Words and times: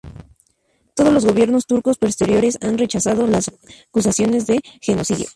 Todos 0.95 1.13
los 1.13 1.27
gobiernos 1.27 1.67
turcos 1.67 1.99
posteriores 1.99 2.57
han 2.63 2.79
rechazado 2.79 3.27
las 3.27 3.51
acusaciones 3.91 4.47
de 4.47 4.59
genocidio. 4.81 5.29